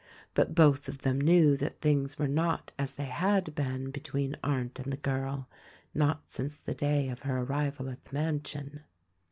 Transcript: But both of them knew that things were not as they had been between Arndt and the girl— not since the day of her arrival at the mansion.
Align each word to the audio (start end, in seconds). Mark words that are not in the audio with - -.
But 0.33 0.55
both 0.55 0.87
of 0.87 1.03
them 1.03 1.21
knew 1.21 1.55
that 1.57 1.79
things 1.79 2.17
were 2.17 2.27
not 2.27 2.71
as 2.79 2.95
they 2.95 3.05
had 3.05 3.53
been 3.53 3.91
between 3.91 4.35
Arndt 4.43 4.79
and 4.79 4.91
the 4.91 4.97
girl— 4.97 5.47
not 6.03 6.23
since 6.27 6.55
the 6.55 6.73
day 6.73 7.07
of 7.09 7.19
her 7.19 7.41
arrival 7.41 7.87
at 7.87 8.05
the 8.05 8.13
mansion. 8.15 8.81